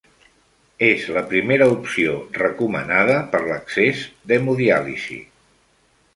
[0.85, 5.21] És la primera opció recomanada per l'accés d'hemodiàlisi.